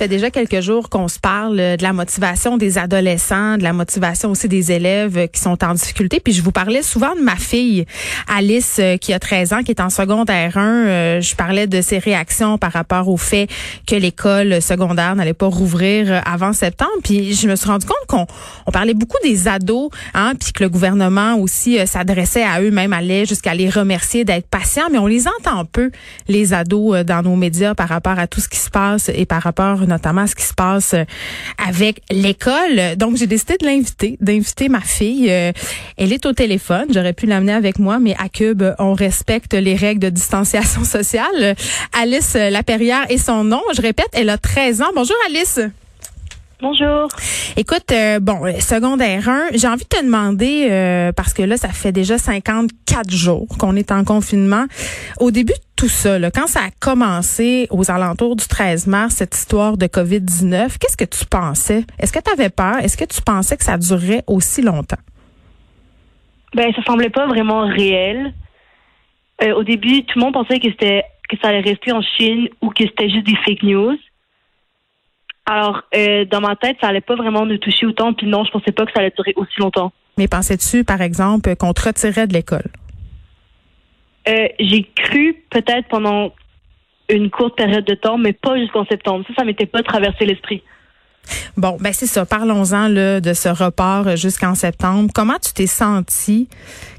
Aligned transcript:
Fait 0.00 0.08
déjà 0.08 0.30
quelques 0.30 0.62
jours 0.62 0.88
qu'on 0.88 1.08
se 1.08 1.18
parle 1.18 1.58
de 1.58 1.82
la 1.82 1.92
motivation 1.92 2.56
des 2.56 2.78
adolescents, 2.78 3.58
de 3.58 3.62
la 3.62 3.74
motivation 3.74 4.30
aussi 4.30 4.48
des 4.48 4.72
élèves 4.72 5.28
qui 5.28 5.38
sont 5.38 5.62
en 5.62 5.74
difficulté. 5.74 6.20
Puis 6.20 6.32
je 6.32 6.40
vous 6.40 6.52
parlais 6.52 6.80
souvent 6.80 7.14
de 7.14 7.20
ma 7.20 7.36
fille, 7.36 7.84
Alice, 8.26 8.78
euh, 8.78 8.96
qui 8.96 9.12
a 9.12 9.18
13 9.18 9.52
ans, 9.52 9.62
qui 9.62 9.72
est 9.72 9.80
en 9.82 9.90
secondaire 9.90 10.56
1. 10.56 10.86
Euh, 10.86 11.20
je 11.20 11.36
parlais 11.36 11.66
de 11.66 11.82
ses 11.82 11.98
réactions 11.98 12.56
par 12.56 12.72
rapport 12.72 13.08
au 13.08 13.18
fait 13.18 13.46
que 13.86 13.94
l'école 13.94 14.62
secondaire 14.62 15.14
n'allait 15.16 15.34
pas 15.34 15.48
rouvrir 15.48 16.10
euh, 16.10 16.20
avant 16.24 16.54
septembre. 16.54 16.92
Puis 17.04 17.34
je 17.34 17.46
me 17.46 17.54
suis 17.54 17.68
rendu 17.68 17.84
compte 17.84 18.06
qu'on 18.08 18.26
on 18.64 18.70
parlait 18.70 18.94
beaucoup 18.94 19.18
des 19.22 19.48
ados, 19.48 19.90
hein, 20.14 20.32
puis 20.40 20.54
que 20.54 20.62
le 20.62 20.70
gouvernement 20.70 21.34
aussi 21.34 21.76
s'adressait 21.86 22.42
à 22.42 22.62
eux, 22.62 22.70
même 22.70 22.94
allait 22.94 23.26
jusqu'à 23.26 23.52
les 23.52 23.68
remercier 23.68 24.24
d'être 24.24 24.48
patients. 24.48 24.88
Mais 24.90 24.98
on 24.98 25.06
les 25.06 25.26
entend 25.28 25.66
peu, 25.66 25.90
les 26.26 26.54
ados, 26.54 27.04
dans 27.04 27.20
nos 27.20 27.36
médias 27.36 27.74
par 27.74 27.90
rapport 27.90 28.18
à 28.18 28.26
tout 28.26 28.40
ce 28.40 28.48
qui 28.48 28.58
se 28.58 28.70
passe 28.70 29.10
et 29.12 29.26
par 29.26 29.42
rapport 29.42 29.89
notamment 29.90 30.26
ce 30.26 30.34
qui 30.34 30.44
se 30.44 30.54
passe 30.54 30.94
euh, 30.94 31.04
avec 31.58 32.00
l'école. 32.10 32.96
Donc, 32.96 33.16
j'ai 33.16 33.26
décidé 33.26 33.56
de 33.58 33.66
l'inviter, 33.66 34.16
d'inviter 34.20 34.68
ma 34.68 34.80
fille. 34.80 35.30
Euh, 35.30 35.52
elle 35.98 36.12
est 36.12 36.24
au 36.24 36.32
téléphone. 36.32 36.86
J'aurais 36.94 37.12
pu 37.12 37.26
l'amener 37.26 37.52
avec 37.52 37.78
moi, 37.78 37.98
mais 37.98 38.16
à 38.18 38.28
Cube, 38.28 38.62
on 38.78 38.94
respecte 38.94 39.54
les 39.54 39.74
règles 39.74 40.00
de 40.00 40.08
distanciation 40.08 40.84
sociale. 40.96 41.54
Alice 42.00 42.34
Laperrière 42.34 43.06
est 43.10 43.18
son 43.18 43.44
nom. 43.44 43.62
Je 43.76 43.82
répète, 43.82 44.08
elle 44.12 44.30
a 44.30 44.38
13 44.38 44.82
ans. 44.82 44.90
Bonjour 44.94 45.16
Alice. 45.28 45.60
Bonjour. 46.62 47.08
Écoute, 47.56 47.90
euh, 47.92 48.20
bon, 48.20 48.40
secondaire 48.60 49.28
1, 49.28 49.48
j'ai 49.54 49.66
envie 49.66 49.84
de 49.84 49.88
te 49.88 50.04
demander, 50.04 51.12
parce 51.16 51.32
que 51.32 51.42
là, 51.42 51.56
ça 51.56 51.68
fait 51.68 51.92
déjà 51.92 52.18
54 52.18 53.10
jours 53.10 53.46
qu'on 53.58 53.76
est 53.76 53.92
en 53.92 54.04
confinement. 54.04 54.66
Au 55.18 55.30
début 55.30 55.54
tout 55.80 55.88
ça, 55.88 56.18
quand 56.30 56.46
ça 56.46 56.60
a 56.60 56.70
commencé 56.78 57.66
aux 57.70 57.90
alentours 57.90 58.36
du 58.36 58.46
13 58.46 58.86
mars, 58.86 59.14
cette 59.14 59.34
histoire 59.34 59.78
de 59.78 59.86
COVID-19, 59.86 60.76
qu'est-ce 60.78 60.96
que 60.98 61.06
tu 61.06 61.24
pensais? 61.24 61.84
Est-ce 61.98 62.12
que 62.12 62.18
tu 62.18 62.30
avais 62.30 62.50
peur? 62.50 62.76
Est-ce 62.80 62.98
que 62.98 63.06
tu 63.06 63.22
pensais 63.22 63.56
que 63.56 63.64
ça 63.64 63.78
durerait 63.78 64.22
aussi 64.26 64.60
longtemps? 64.60 65.00
Ben, 66.54 66.70
ça 66.74 66.82
semblait 66.82 67.08
pas 67.08 67.26
vraiment 67.26 67.66
réel. 67.66 68.34
Euh, 69.42 69.54
au 69.54 69.64
début, 69.64 70.04
tout 70.04 70.18
le 70.18 70.24
monde 70.24 70.34
pensait 70.34 70.58
que 70.58 70.68
c'était 70.68 71.04
que 71.30 71.36
ça 71.40 71.48
allait 71.48 71.60
rester 71.60 71.92
en 71.92 72.02
Chine 72.02 72.48
ou 72.60 72.68
que 72.68 72.84
c'était 72.84 73.08
juste 73.08 73.24
des 73.24 73.36
fake 73.46 73.62
news. 73.62 73.96
Alors, 75.50 75.82
euh, 75.96 76.24
dans 76.26 76.40
ma 76.40 76.54
tête, 76.54 76.76
ça 76.80 76.86
allait 76.86 77.00
pas 77.00 77.16
vraiment 77.16 77.44
nous 77.44 77.58
toucher 77.58 77.84
autant. 77.84 78.12
Puis 78.12 78.28
non, 78.28 78.44
je 78.44 78.52
pensais 78.52 78.70
pas 78.70 78.86
que 78.86 78.92
ça 78.92 79.00
allait 79.00 79.12
durer 79.16 79.32
aussi 79.34 79.58
longtemps. 79.58 79.92
Mais 80.16 80.28
pensais-tu, 80.28 80.84
par 80.84 81.02
exemple, 81.02 81.56
qu'on 81.56 81.72
te 81.72 81.88
retirait 81.88 82.28
de 82.28 82.34
l'école? 82.34 82.70
Euh, 84.28 84.46
j'ai 84.60 84.88
cru 84.94 85.42
peut-être 85.50 85.88
pendant 85.88 86.32
une 87.08 87.30
courte 87.30 87.56
période 87.56 87.84
de 87.84 87.94
temps, 87.94 88.16
mais 88.16 88.32
pas 88.32 88.60
jusqu'en 88.60 88.84
septembre. 88.84 89.24
Ça, 89.26 89.34
ça 89.38 89.44
m'était 89.44 89.66
pas 89.66 89.82
traversé 89.82 90.24
l'esprit. 90.24 90.62
Bon, 91.56 91.76
ben 91.80 91.92
c'est 91.92 92.06
ça. 92.06 92.24
Parlons-en 92.24 92.88
de 92.88 93.32
ce 93.34 93.48
report 93.48 94.16
jusqu'en 94.16 94.54
septembre. 94.54 95.10
Comment 95.14 95.38
tu 95.42 95.52
t'es 95.52 95.66
senti 95.66 96.48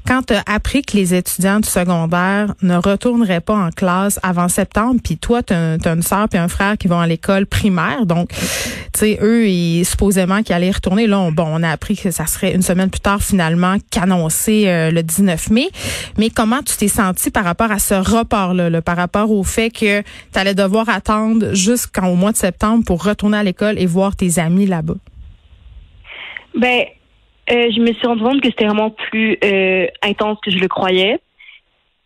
quand 0.06 0.22
tu 0.26 0.34
as 0.34 0.42
appris 0.46 0.82
que 0.82 0.96
les 0.96 1.14
étudiants 1.14 1.60
du 1.60 1.68
secondaire 1.68 2.54
ne 2.62 2.76
retourneraient 2.76 3.40
pas 3.40 3.54
en 3.54 3.70
classe 3.70 4.18
avant 4.22 4.48
septembre, 4.48 5.00
puis 5.02 5.16
toi, 5.16 5.42
tu 5.42 5.54
as, 5.54 5.78
une 5.84 6.02
sœur 6.02 6.28
puis 6.28 6.38
un 6.38 6.48
frère 6.48 6.76
qui 6.76 6.88
vont 6.88 6.98
à 6.98 7.06
l'école 7.06 7.46
primaire, 7.46 8.04
donc, 8.04 8.30
tu 8.30 8.98
sais, 8.98 9.18
eux, 9.22 9.48
ils, 9.48 9.84
supposément 9.84 10.42
qu'ils 10.42 10.54
allaient 10.54 10.70
retourner. 10.70 11.06
Là, 11.06 11.20
on, 11.20 11.32
bon, 11.32 11.46
on 11.48 11.62
a 11.62 11.70
appris 11.70 11.96
que 11.96 12.10
ça 12.10 12.26
serait 12.26 12.52
une 12.52 12.62
semaine 12.62 12.90
plus 12.90 13.00
tard, 13.00 13.22
finalement, 13.22 13.76
qu'annoncé 13.90 14.64
euh, 14.66 14.90
le 14.90 15.02
19 15.02 15.50
mai. 15.50 15.68
Mais 16.18 16.30
comment 16.30 16.62
tu 16.62 16.76
t'es 16.76 16.88
senti 16.88 17.30
par 17.30 17.44
rapport 17.44 17.70
à 17.70 17.78
ce 17.78 17.94
report-là, 17.94 18.82
par 18.82 18.96
rapport 18.96 19.30
au 19.30 19.44
fait 19.44 19.70
que 19.70 20.02
tu 20.02 20.38
allais 20.38 20.54
devoir 20.54 20.88
attendre 20.88 21.54
jusqu'au 21.54 22.14
mois 22.14 22.32
de 22.32 22.36
septembre 22.36 22.84
pour 22.84 23.04
retourner 23.04 23.38
à 23.38 23.42
l'école 23.42 23.78
et 23.78 23.86
voir 23.86 24.11
tes 24.16 24.38
amis 24.38 24.66
là-bas? 24.66 24.94
Ben, 26.54 26.84
euh, 27.50 27.70
je 27.74 27.80
me 27.80 27.92
suis 27.92 28.06
rendu 28.06 28.22
compte 28.22 28.40
que 28.40 28.48
c'était 28.48 28.66
vraiment 28.66 28.90
plus 28.90 29.36
euh, 29.44 29.86
intense 30.02 30.38
que 30.44 30.50
je 30.50 30.58
le 30.58 30.68
croyais. 30.68 31.18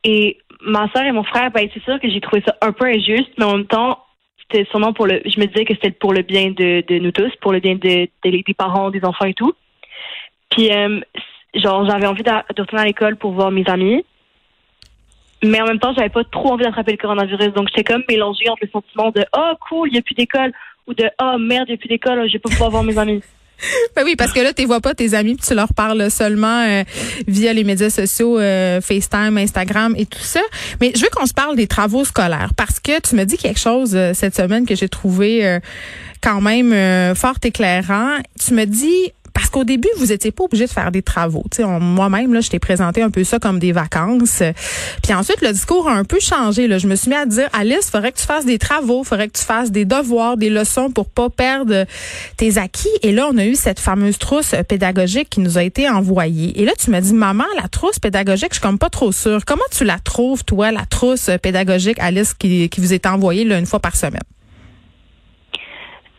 Et 0.04 0.38
ma 0.62 0.88
soeur 0.92 1.04
et 1.04 1.12
mon 1.12 1.24
frère, 1.24 1.50
ben, 1.50 1.68
c'est 1.74 1.82
sûr 1.82 2.00
que 2.00 2.08
j'ai 2.08 2.20
trouvé 2.20 2.42
ça 2.46 2.56
un 2.62 2.72
peu 2.72 2.86
injuste, 2.86 3.30
mais 3.38 3.44
en 3.44 3.56
même 3.56 3.66
temps, 3.66 4.02
c'était 4.38 4.64
sûrement 4.70 4.92
pour 4.92 5.06
le. 5.06 5.20
Je 5.24 5.40
me 5.40 5.46
disais 5.46 5.64
que 5.64 5.74
c'était 5.74 5.90
pour 5.90 6.12
le 6.12 6.22
bien 6.22 6.50
de, 6.50 6.98
nous 6.98 7.10
tous, 7.10 7.32
pour 7.40 7.52
le 7.52 7.60
bien 7.60 7.74
de, 7.74 8.08
des 8.24 8.54
parents, 8.56 8.90
des 8.90 9.04
enfants 9.04 9.26
et 9.26 9.34
tout. 9.34 9.52
Puis, 10.50 10.70
euh, 10.72 11.00
genre, 11.54 11.88
j'avais 11.88 12.06
envie 12.06 12.22
de, 12.22 12.30
retourner 12.30 12.82
à 12.82 12.86
l'école 12.86 13.16
pour 13.16 13.32
voir 13.32 13.50
mes 13.50 13.66
amis. 13.66 14.04
Mais 15.44 15.60
en 15.60 15.66
même 15.66 15.78
temps, 15.78 15.92
j'avais 15.94 16.08
pas 16.08 16.24
trop 16.24 16.52
envie 16.52 16.64
d'attraper 16.64 16.92
le 16.92 16.96
coronavirus. 16.96 17.52
Donc, 17.52 17.68
j'étais 17.68 17.84
comme 17.84 18.02
mélangée 18.08 18.48
entre 18.48 18.62
le 18.64 18.70
sentiment 18.70 19.10
de 19.10 19.24
Oh, 19.36 19.52
cool, 19.68 19.88
il 19.88 19.92
n'y 19.92 19.98
a 19.98 20.02
plus 20.02 20.14
d'école 20.14 20.52
ou 20.86 20.94
de 20.94 21.04
Oh, 21.20 21.36
merde, 21.38 21.70
a 21.70 21.76
plus 21.76 21.88
d'école, 21.88 22.26
je 22.28 22.34
vais 22.34 22.38
pas 22.38 22.50
pouvoir 22.50 22.70
voir 22.70 22.84
mes 22.84 22.96
amis. 22.98 23.22
Ben 23.96 24.04
oui, 24.04 24.16
parce 24.16 24.32
que 24.32 24.40
là, 24.40 24.52
tu 24.52 24.64
vois 24.66 24.80
pas 24.80 24.94
tes 24.94 25.14
amis, 25.14 25.34
puis 25.34 25.46
tu 25.46 25.54
leur 25.54 25.72
parles 25.72 26.10
seulement 26.10 26.62
euh, 26.62 26.82
via 27.26 27.52
les 27.52 27.64
médias 27.64 27.90
sociaux, 27.90 28.38
euh, 28.38 28.80
FaceTime, 28.80 29.38
Instagram 29.38 29.94
et 29.96 30.06
tout 30.06 30.20
ça. 30.20 30.42
Mais 30.80 30.92
je 30.94 31.00
veux 31.00 31.08
qu'on 31.10 31.26
se 31.26 31.32
parle 31.32 31.56
des 31.56 31.66
travaux 31.66 32.04
scolaires 32.04 32.50
parce 32.56 32.80
que 32.80 33.00
tu 33.00 33.16
me 33.16 33.24
dis 33.24 33.38
quelque 33.38 33.60
chose 33.60 33.94
euh, 33.94 34.12
cette 34.12 34.36
semaine 34.36 34.66
que 34.66 34.74
j'ai 34.74 34.88
trouvé 34.88 35.58
quand 36.22 36.40
même 36.40 37.14
fort 37.14 37.36
éclairant. 37.42 38.18
Tu 38.38 38.54
me 38.54 38.64
dis 38.64 39.12
parce 39.36 39.50
qu'au 39.50 39.64
début, 39.64 39.90
vous 39.98 40.12
étiez 40.12 40.30
pas 40.30 40.44
obligé 40.44 40.64
de 40.64 40.70
faire 40.70 40.90
des 40.90 41.02
travaux. 41.02 41.44
Moi-même, 41.58 42.40
je 42.40 42.48
t'ai 42.48 42.58
présenté 42.58 43.02
un 43.02 43.10
peu 43.10 43.22
ça 43.22 43.38
comme 43.38 43.58
des 43.58 43.70
vacances. 43.70 44.42
Puis 45.02 45.12
ensuite, 45.12 45.42
le 45.42 45.52
discours 45.52 45.90
a 45.90 45.92
un 45.92 46.04
peu 46.04 46.18
changé. 46.20 46.66
Là. 46.66 46.78
Je 46.78 46.86
me 46.86 46.94
suis 46.94 47.10
mis 47.10 47.16
à 47.16 47.26
dire, 47.26 47.46
Alice, 47.52 47.90
faudrait 47.92 48.12
que 48.12 48.18
tu 48.18 48.24
fasses 48.24 48.46
des 48.46 48.58
travaux, 48.58 49.04
faudrait 49.04 49.28
que 49.28 49.36
tu 49.36 49.44
fasses 49.44 49.70
des 49.70 49.84
devoirs, 49.84 50.38
des 50.38 50.48
leçons 50.48 50.90
pour 50.90 51.10
pas 51.10 51.28
perdre 51.28 51.84
tes 52.38 52.56
acquis. 52.56 52.88
Et 53.02 53.12
là, 53.12 53.28
on 53.30 53.36
a 53.36 53.44
eu 53.44 53.56
cette 53.56 53.78
fameuse 53.78 54.16
trousse 54.16 54.54
pédagogique 54.66 55.28
qui 55.28 55.40
nous 55.40 55.58
a 55.58 55.62
été 55.62 55.86
envoyée. 55.86 56.58
Et 56.58 56.64
là, 56.64 56.72
tu 56.82 56.90
m'as 56.90 57.02
dit, 57.02 57.12
maman, 57.12 57.44
la 57.60 57.68
trousse 57.68 57.98
pédagogique, 57.98 58.52
je 58.52 58.54
suis 58.54 58.62
comme 58.62 58.78
pas 58.78 58.88
trop 58.88 59.12
sûre. 59.12 59.44
Comment 59.44 59.60
tu 59.70 59.84
la 59.84 59.98
trouves, 59.98 60.44
toi, 60.44 60.72
la 60.72 60.86
trousse 60.86 61.28
pédagogique, 61.42 61.98
Alice, 62.00 62.32
qui, 62.32 62.70
qui 62.70 62.80
vous 62.80 62.94
est 62.94 63.04
envoyée 63.04 63.42
une 63.42 63.66
fois 63.66 63.80
par 63.80 63.96
semaine? 63.96 64.22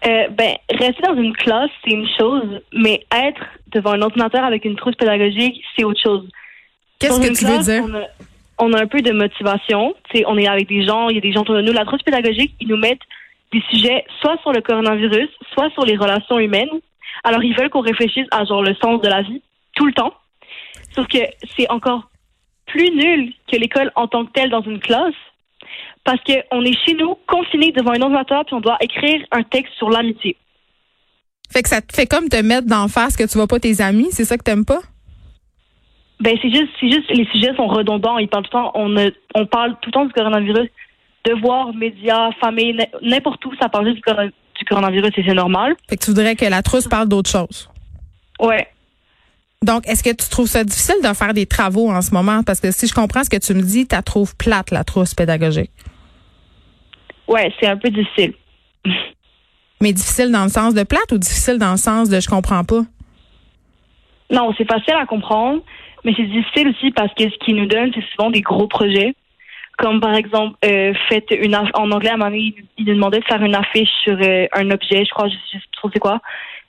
Euh, 0.05 0.27
ben, 0.29 0.55
rester 0.69 1.01
dans 1.03 1.15
une 1.15 1.35
classe, 1.35 1.71
c'est 1.83 1.91
une 1.91 2.07
chose, 2.17 2.61
mais 2.71 3.05
être 3.11 3.41
devant 3.67 3.93
un 3.93 4.01
ordinateur 4.01 4.43
avec 4.43 4.63
une 4.65 4.75
trousse 4.75 4.95
pédagogique, 4.95 5.63
c'est 5.75 5.83
autre 5.83 6.01
chose. 6.01 6.29
Qu'est-ce 6.99 7.19
que 7.19 7.33
tu 7.33 7.45
veux 7.45 7.59
dire? 7.59 7.83
On 8.59 8.73
a, 8.73 8.81
un 8.81 8.87
peu 8.87 9.01
de 9.01 9.11
motivation. 9.11 9.93
sais, 10.11 10.23
on 10.27 10.37
est 10.37 10.47
avec 10.47 10.67
des 10.67 10.83
gens, 10.85 11.09
il 11.09 11.15
y 11.15 11.17
a 11.19 11.21
des 11.21 11.31
gens 11.31 11.41
autour 11.41 11.55
de 11.55 11.61
nous. 11.61 11.73
La 11.73 11.85
trousse 11.85 12.01
pédagogique, 12.01 12.55
ils 12.59 12.67
nous 12.67 12.77
mettent 12.77 13.01
des 13.51 13.61
sujets 13.69 14.03
soit 14.19 14.37
sur 14.41 14.51
le 14.51 14.61
coronavirus, 14.61 15.29
soit 15.53 15.69
sur 15.71 15.85
les 15.85 15.95
relations 15.95 16.39
humaines. 16.39 16.69
Alors, 17.23 17.43
ils 17.43 17.55
veulent 17.55 17.69
qu'on 17.69 17.81
réfléchisse 17.81 18.27
à 18.31 18.45
genre 18.45 18.63
le 18.63 18.75
sens 18.75 19.01
de 19.01 19.07
la 19.07 19.21
vie 19.21 19.41
tout 19.75 19.85
le 19.85 19.93
temps. 19.93 20.13
Sauf 20.95 21.07
que 21.07 21.19
c'est 21.55 21.69
encore 21.69 22.09
plus 22.65 22.89
nul 22.91 23.33
que 23.51 23.57
l'école 23.57 23.91
en 23.95 24.07
tant 24.07 24.25
que 24.25 24.31
telle 24.31 24.49
dans 24.49 24.61
une 24.61 24.79
classe 24.79 25.13
parce 26.07 26.21
qu'on 26.23 26.63
est 26.63 26.85
chez 26.85 26.93
nous, 26.93 27.17
confinés 27.27 27.73
devant 27.73 27.91
un 27.91 28.01
ordinateur, 28.01 28.45
puis 28.45 28.55
on 28.55 28.61
doit 28.61 28.77
écrire 28.79 29.19
un 29.31 29.43
texte 29.43 29.73
sur 29.77 29.89
l'amitié. 29.89 30.37
Fait 31.51 31.61
que 31.61 31.67
ça 31.67 31.81
te 31.81 31.93
fait 31.93 32.05
comme 32.05 32.29
te 32.29 32.41
mettre 32.41 32.65
d'en 32.65 32.87
face 32.87 33.17
que 33.17 33.25
tu 33.25 33.37
vois 33.37 33.45
pas 33.45 33.59
tes 33.59 33.81
amis, 33.81 34.07
c'est 34.11 34.23
ça 34.23 34.37
que 34.37 34.43
t'aimes 34.43 34.63
pas? 34.63 34.79
Ben 36.21 36.37
c'est 36.41 36.49
juste, 36.49 36.69
c'est 36.79 36.89
juste, 36.89 37.09
les 37.09 37.25
sujets 37.25 37.53
sont 37.57 37.67
redondants. 37.67 38.19
Ils 38.19 38.29
parlent 38.29 38.45
tout 38.45 38.57
le 38.57 38.63
temps, 38.63 38.71
on, 38.75 38.95
on 39.35 39.45
parle 39.47 39.75
tout 39.81 39.89
le 39.89 39.91
temps 39.91 40.05
du 40.05 40.13
coronavirus, 40.13 40.69
devoirs, 41.25 41.73
médias, 41.73 42.31
famille, 42.39 42.77
n'importe 43.01 43.45
où, 43.45 43.51
ça 43.61 43.67
parle 43.67 43.87
juste 43.87 43.97
du, 43.97 44.65
coronavirus 44.65 45.11
et 45.17 45.23
c'est 45.27 45.33
normal. 45.33 45.75
Fait 45.89 45.97
que 45.97 46.05
tu 46.05 46.11
voudrais 46.11 46.37
que 46.37 46.45
la 46.45 46.61
trousse 46.61 46.87
parle 46.87 47.09
d'autre 47.09 47.29
chose. 47.29 47.69
Ouais. 48.39 48.65
Donc, 49.61 49.85
est-ce 49.89 50.03
que 50.03 50.11
tu 50.11 50.29
trouves 50.29 50.47
ça 50.47 50.63
difficile 50.63 51.01
de 51.03 51.13
faire 51.13 51.33
des 51.33 51.45
travaux 51.45 51.91
en 51.91 52.01
ce 52.01 52.11
moment? 52.11 52.43
Parce 52.43 52.61
que 52.61 52.71
si 52.71 52.87
je 52.87 52.93
comprends 52.93 53.25
ce 53.25 53.29
que 53.29 53.37
tu 53.37 53.53
me 53.53 53.61
dis, 53.61 53.85
tu 53.85 53.93
la 53.93 54.03
trouves 54.03 54.37
plate, 54.37 54.71
la 54.71 54.85
trousse 54.85 55.13
pédagogique. 55.13 55.71
Ouais, 57.27 57.51
c'est 57.59 57.67
un 57.67 57.77
peu 57.77 57.89
difficile. 57.89 58.33
Mais 59.81 59.93
difficile 59.93 60.31
dans 60.31 60.43
le 60.43 60.49
sens 60.49 60.73
de 60.73 60.83
plate 60.83 61.11
ou 61.11 61.17
difficile 61.17 61.57
dans 61.59 61.71
le 61.71 61.77
sens 61.77 62.09
de 62.09 62.19
je 62.19 62.27
comprends 62.27 62.63
pas? 62.63 62.81
Non, 64.31 64.51
c'est 64.57 64.67
facile 64.67 64.95
à 64.95 65.05
comprendre, 65.05 65.61
mais 66.03 66.13
c'est 66.17 66.25
difficile 66.25 66.69
aussi 66.69 66.91
parce 66.91 67.13
que 67.13 67.29
ce 67.29 67.37
qu'ils 67.37 67.55
nous 67.55 67.67
donnent, 67.67 67.91
c'est 67.93 68.03
souvent 68.15 68.29
des 68.29 68.41
gros 68.41 68.67
projets. 68.67 69.13
Comme 69.77 70.01
par 70.01 70.15
exemple, 70.15 70.57
euh, 70.65 70.93
faites 71.07 71.29
une 71.29 71.55
en 71.55 71.91
anglais 71.91 72.09
à 72.09 72.15
un 72.15 72.17
moment 72.17 72.31
donné, 72.31 72.55
nous 72.79 72.85
demandait 72.85 73.19
de 73.19 73.25
faire 73.25 73.41
une 73.43 73.55
affiche 73.55 73.89
sur 74.03 74.17
euh, 74.19 74.47
un 74.53 74.71
objet, 74.71 75.05
je 75.05 75.09
crois, 75.11 75.27
je 75.29 75.35
sais 75.51 75.59
pas 75.59 75.77
trop 75.77 75.89
c'est 75.93 75.99
quoi. 75.99 76.19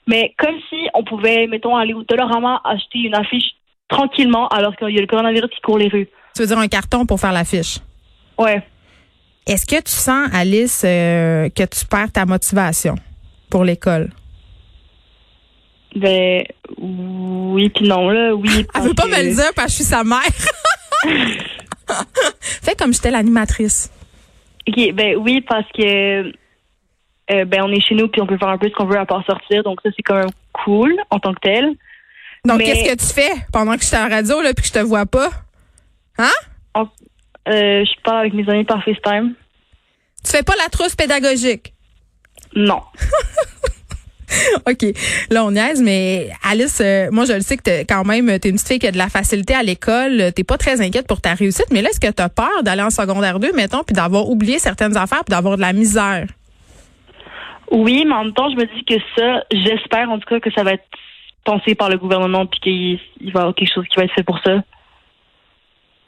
Mais 0.07 0.33
comme 0.37 0.55
si 0.69 0.87
on 0.93 1.03
pouvait, 1.03 1.47
mettons, 1.47 1.75
aller 1.75 1.93
au 1.93 2.03
Dollarama 2.03 2.61
acheter 2.63 2.99
une 2.99 3.15
affiche 3.15 3.55
tranquillement 3.89 4.47
alors 4.49 4.75
qu'il 4.75 4.89
y 4.91 4.97
a 4.97 5.01
le 5.01 5.07
coronavirus 5.07 5.49
qui 5.49 5.61
court 5.61 5.79
les 5.79 5.87
rues. 5.87 6.07
Tu 6.35 6.41
veux 6.41 6.47
dire 6.47 6.59
un 6.59 6.67
carton 6.67 7.05
pour 7.05 7.19
faire 7.19 7.33
l'affiche? 7.33 7.79
Ouais. 8.37 8.61
Est-ce 9.49 9.65
que 9.65 9.81
tu 9.81 9.91
sens, 9.91 10.29
Alice, 10.33 10.83
euh, 10.85 11.49
que 11.49 11.63
tu 11.65 11.85
perds 11.85 12.11
ta 12.11 12.25
motivation 12.25 12.95
pour 13.49 13.63
l'école? 13.63 14.09
Ben 15.95 16.43
oui 16.77 17.69
puis 17.69 17.87
non 17.87 18.09
là, 18.09 18.35
oui. 18.35 18.65
Elle 18.75 18.81
veut 18.83 18.93
pas 18.93 19.03
que- 19.03 19.09
me 19.09 19.23
le 19.29 19.33
dire 19.35 19.51
parce 19.55 19.67
que 19.67 19.71
je 19.71 19.75
suis 19.77 19.83
sa 19.85 20.03
mère. 20.03 20.19
Fais 22.61 22.75
comme 22.75 22.93
j'étais 22.93 23.09
l'animatrice. 23.11 23.91
Ok, 24.67 24.93
ben 24.93 25.15
oui 25.17 25.41
parce 25.41 25.65
que 25.75 26.31
euh, 27.31 27.45
ben 27.45 27.63
on 27.63 27.71
est 27.71 27.81
chez 27.81 27.95
nous 27.95 28.07
puis 28.07 28.21
on 28.21 28.27
peut 28.27 28.37
faire 28.37 28.49
un 28.49 28.57
peu 28.59 28.69
ce 28.69 28.73
qu'on 28.75 28.85
veut 28.85 28.99
à 28.99 29.05
part 29.07 29.25
sortir, 29.25 29.63
donc 29.63 29.79
ça 29.83 29.89
c'est 29.95 30.03
quand 30.03 30.15
même 30.17 30.29
cool 30.53 30.93
en 31.09 31.19
tant 31.19 31.33
que 31.33 31.39
tel. 31.41 31.71
Donc, 32.45 32.59
Mais- 32.59 32.65
qu'est-ce 32.65 32.93
que 32.93 33.07
tu 33.07 33.13
fais 33.13 33.31
pendant 33.51 33.73
que 33.75 33.81
je 33.81 33.87
suis 33.87 33.97
en 33.97 34.07
radio 34.09 34.41
là 34.41 34.53
puis 34.53 34.61
que 34.61 34.67
je 34.67 34.73
te 34.73 34.79
vois 34.85 35.05
pas? 35.07 35.29
Hein? 36.19 36.83
Euh, 37.49 37.83
je 37.83 38.01
parle 38.03 38.19
avec 38.19 38.33
mes 38.33 38.47
amis 38.49 38.65
par 38.65 38.83
FaceTime. 38.83 39.33
Tu 40.23 40.31
fais 40.31 40.43
pas 40.43 40.53
la 40.61 40.69
trousse 40.69 40.95
pédagogique? 40.95 41.73
Non. 42.55 42.81
OK. 44.67 44.85
Là, 45.31 45.45
on 45.45 45.51
niaise, 45.51 45.81
mais 45.81 46.29
Alice, 46.43 46.81
euh, 46.81 47.09
moi, 47.11 47.25
je 47.25 47.33
le 47.33 47.41
sais 47.41 47.57
que 47.57 47.63
t'es 47.63 47.85
quand 47.85 48.05
même, 48.05 48.27
t'es 48.39 48.49
une 48.49 48.55
petite 48.55 48.67
fille 48.67 48.79
qui 48.79 48.87
a 48.87 48.91
de 48.91 48.97
la 48.97 49.09
facilité 49.09 49.55
à 49.55 49.63
l'école. 49.63 50.31
T'es 50.35 50.43
pas 50.43 50.57
très 50.57 50.81
inquiète 50.81 51.07
pour 51.07 51.21
ta 51.21 51.33
réussite, 51.33 51.67
mais 51.71 51.81
là, 51.81 51.89
est-ce 51.89 51.99
que 51.99 52.11
t'as 52.11 52.29
peur 52.29 52.63
d'aller 52.63 52.83
en 52.83 52.89
secondaire 52.89 53.39
2, 53.39 53.53
mettons, 53.53 53.83
puis 53.83 53.95
d'avoir 53.95 54.29
oublié 54.29 54.59
certaines 54.59 54.97
affaires, 54.97 55.23
puis 55.25 55.31
d'avoir 55.31 55.55
de 55.55 55.61
la 55.61 55.73
misère? 55.73 56.27
Oui, 57.71 58.03
mais 58.05 58.13
en 58.13 58.25
même 58.25 58.33
temps, 58.33 58.49
je 58.49 58.55
me 58.55 58.65
dis 58.65 58.83
que 58.83 58.95
ça, 59.15 59.43
j'espère 59.51 60.09
en 60.09 60.19
tout 60.19 60.27
cas 60.27 60.39
que 60.39 60.51
ça 60.51 60.63
va 60.63 60.73
être 60.73 60.85
pensé 61.45 61.75
par 61.75 61.89
le 61.89 61.97
gouvernement 61.97 62.45
puis 62.45 62.59
qu'il 62.59 62.99
il 63.21 63.31
va 63.31 63.39
y 63.39 63.41
avoir 63.41 63.55
quelque 63.55 63.73
chose 63.73 63.85
qui 63.87 63.97
va 63.97 64.03
être 64.03 64.13
fait 64.13 64.23
pour 64.23 64.39
ça. 64.43 64.61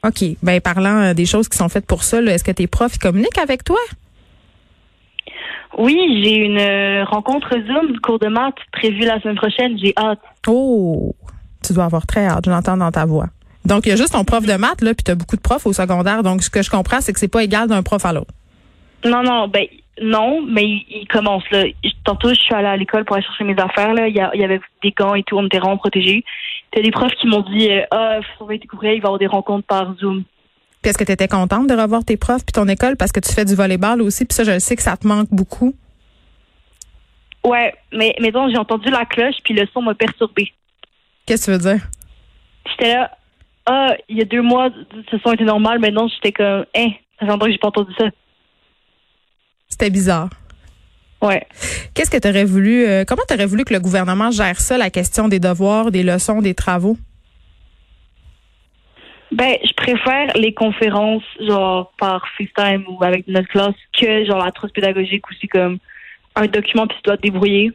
OK. 0.06 0.24
Ben, 0.42 0.60
parlant 0.60 1.00
euh, 1.02 1.14
des 1.14 1.26
choses 1.26 1.48
qui 1.48 1.56
sont 1.56 1.68
faites 1.68 1.86
pour 1.86 2.02
ça, 2.02 2.20
est-ce 2.22 2.42
que 2.44 2.50
tes 2.50 2.66
profs 2.66 2.98
communiquent 2.98 3.38
avec 3.38 3.62
toi? 3.64 3.78
Oui, 5.78 5.96
j'ai 6.22 6.36
une 6.36 6.58
euh, 6.58 7.04
rencontre 7.04 7.48
Zoom, 7.66 7.98
cours 8.02 8.18
de 8.18 8.28
maths 8.28 8.54
prévue 8.72 9.00
la 9.06 9.20
semaine 9.20 9.36
prochaine. 9.36 9.78
J'ai 9.78 9.94
hâte. 9.96 10.20
Oh! 10.46 11.14
Tu 11.66 11.72
dois 11.72 11.84
avoir 11.84 12.06
très 12.06 12.26
hâte. 12.26 12.44
Je 12.44 12.50
l'entends 12.50 12.76
dans 12.76 12.90
ta 12.90 13.06
voix. 13.06 13.26
Donc, 13.64 13.86
il 13.86 13.90
y 13.90 13.92
a 13.92 13.96
juste 13.96 14.12
ton 14.12 14.24
prof 14.24 14.44
de 14.44 14.54
maths, 14.54 14.82
là, 14.82 14.92
puis 14.92 15.04
t'as 15.04 15.14
beaucoup 15.14 15.36
de 15.36 15.40
profs 15.40 15.66
au 15.66 15.72
secondaire. 15.72 16.22
Donc, 16.24 16.42
ce 16.42 16.50
que 16.50 16.62
je 16.62 16.70
comprends, 16.70 17.00
c'est 17.00 17.12
que 17.12 17.20
c'est 17.20 17.28
pas 17.28 17.44
égal 17.44 17.68
d'un 17.68 17.82
prof 17.82 18.04
à 18.04 18.12
l'autre. 18.12 18.32
Non, 19.04 19.22
non, 19.22 19.48
ben 19.48 19.64
non, 20.02 20.42
mais 20.42 20.64
il, 20.64 20.84
il 21.02 21.08
commence 21.08 21.44
là. 21.52 21.64
Tantôt, 22.04 22.30
je 22.30 22.34
suis 22.34 22.54
allée 22.54 22.66
à 22.66 22.76
l'école 22.76 23.04
pour 23.04 23.16
aller 23.16 23.24
chercher 23.24 23.44
mes 23.44 23.56
affaires. 23.58 23.94
Là. 23.94 24.08
Il, 24.08 24.14
y 24.16 24.20
a- 24.20 24.32
il 24.34 24.40
y 24.40 24.44
avait 24.44 24.60
des 24.82 24.90
gants 24.90 25.14
et 25.14 25.22
tout, 25.22 25.38
on 25.38 25.46
était 25.46 25.58
vraiment 25.58 25.76
protégés. 25.78 26.24
T'as 26.72 26.80
des 26.80 26.90
profs 26.90 27.14
qui 27.20 27.26
m'ont 27.26 27.42
dit 27.42 27.70
euh, 27.70 27.82
Ah, 27.90 28.20
faut 28.22 28.38
surveiller 28.38 28.60
tes 28.60 28.66
courriels, 28.66 28.96
il 28.96 29.00
va 29.00 29.06
y 29.06 29.08
avoir 29.08 29.18
des 29.18 29.26
rencontres 29.26 29.66
par 29.66 29.94
Zoom. 29.98 30.24
Puis 30.80 30.90
est-ce 30.90 30.98
que 30.98 31.04
tu 31.04 31.12
étais 31.12 31.28
contente 31.28 31.68
de 31.68 31.74
revoir 31.74 32.04
tes 32.04 32.16
profs 32.16 32.44
puis 32.44 32.52
ton 32.52 32.66
école? 32.66 32.96
Parce 32.96 33.12
que 33.12 33.20
tu 33.20 33.32
fais 33.32 33.44
du 33.44 33.54
volleyball 33.54 34.02
aussi, 34.02 34.24
puis 34.24 34.34
ça, 34.34 34.42
je 34.42 34.58
sais 34.58 34.74
que 34.74 34.82
ça 34.82 34.96
te 34.96 35.06
manque 35.06 35.28
beaucoup. 35.30 35.74
Ouais, 37.44 37.74
mais 37.92 38.14
mettons, 38.20 38.48
j'ai 38.48 38.56
entendu 38.56 38.88
la 38.88 39.04
cloche, 39.04 39.36
puis 39.44 39.54
le 39.54 39.66
son 39.72 39.82
m'a 39.82 39.94
perturbée. 39.94 40.52
Qu'est-ce 41.26 41.46
que 41.46 41.52
tu 41.52 41.58
veux 41.58 41.74
dire? 41.74 41.86
J'étais 42.68 42.94
là, 42.94 43.16
ah, 43.66 43.94
il 44.08 44.18
y 44.18 44.22
a 44.22 44.24
deux 44.24 44.42
mois, 44.42 44.70
ce 45.10 45.18
son 45.18 45.32
était 45.32 45.44
normal, 45.44 45.78
mais 45.78 45.90
non, 45.90 46.08
j'étais 46.08 46.32
comme, 46.32 46.64
hein, 46.74 46.88
ça 47.18 47.26
fait 47.26 47.32
longtemps 47.32 47.46
que 47.46 47.52
j'ai 47.52 47.58
pas 47.58 47.68
entendu 47.68 47.92
ça. 47.98 48.06
C'était 49.68 49.90
bizarre. 49.90 50.30
Ouais. 51.22 51.46
Qu'est-ce 51.94 52.10
que 52.10 52.18
tu 52.18 52.28
aurais 52.28 52.44
voulu, 52.44 52.84
euh, 52.84 53.04
comment 53.06 53.22
tu 53.26 53.34
aurais 53.34 53.46
voulu 53.46 53.64
que 53.64 53.72
le 53.72 53.80
gouvernement 53.80 54.32
gère 54.32 54.60
ça, 54.60 54.76
la 54.76 54.90
question 54.90 55.28
des 55.28 55.38
devoirs, 55.38 55.92
des 55.92 56.02
leçons, 56.02 56.42
des 56.42 56.54
travaux? 56.54 56.96
Ben, 59.30 59.56
je 59.64 59.72
préfère 59.74 60.36
les 60.36 60.52
conférences, 60.52 61.22
genre, 61.40 61.92
par 61.98 62.22
FaceTime 62.36 62.84
ou 62.88 63.02
avec 63.02 63.26
notre 63.28 63.48
classe, 63.48 63.74
que, 63.98 64.26
genre, 64.26 64.44
la 64.44 64.50
trousse 64.50 64.72
pédagogique 64.72 65.24
aussi, 65.30 65.48
comme 65.48 65.78
un 66.34 66.46
document, 66.46 66.86
puis 66.86 66.96
tu 66.98 67.02
dois 67.04 67.16
te 67.16 67.22
débrouiller. 67.22 67.70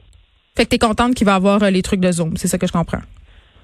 Fait 0.55 0.65
que 0.65 0.69
tu 0.69 0.75
es 0.75 0.79
contente 0.79 1.15
qu'il 1.15 1.25
va 1.25 1.35
avoir 1.35 1.63
euh, 1.63 1.69
les 1.69 1.81
trucs 1.81 1.99
de 1.99 2.11
Zoom, 2.11 2.35
c'est 2.35 2.47
ça 2.47 2.57
que 2.57 2.67
je 2.67 2.71
comprends. 2.71 3.01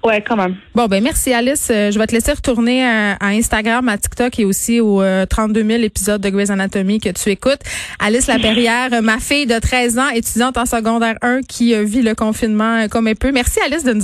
Ouais, 0.04 0.20
quand 0.20 0.36
même. 0.36 0.56
Bon, 0.74 0.86
ben 0.86 1.02
merci 1.02 1.32
Alice. 1.32 1.68
Euh, 1.70 1.90
je 1.90 1.98
vais 1.98 2.06
te 2.06 2.12
laisser 2.12 2.32
retourner 2.32 2.84
à, 2.84 3.14
à 3.14 3.28
Instagram, 3.28 3.88
à 3.88 3.96
TikTok 3.96 4.38
et 4.38 4.44
aussi 4.44 4.78
aux 4.78 5.00
euh, 5.00 5.24
32 5.24 5.64
000 5.64 5.82
épisodes 5.82 6.20
de 6.20 6.28
Grey's 6.28 6.50
Anatomy 6.50 7.00
que 7.00 7.08
tu 7.08 7.30
écoutes. 7.30 7.60
Alice 8.00 8.26
Laperrière, 8.26 8.90
euh, 8.92 9.00
ma 9.00 9.18
fille 9.18 9.46
de 9.46 9.58
13 9.58 9.98
ans, 9.98 10.10
étudiante 10.10 10.58
en 10.58 10.66
secondaire 10.66 11.16
1 11.22 11.40
qui 11.48 11.74
euh, 11.74 11.84
vit 11.84 12.02
le 12.02 12.14
confinement 12.14 12.82
euh, 12.82 12.88
comme 12.88 13.08
elle 13.08 13.16
peut. 13.16 13.32
Merci 13.32 13.60
Alice 13.64 13.82
de 13.82 13.94
nous 13.94 14.00
avoir 14.00 14.02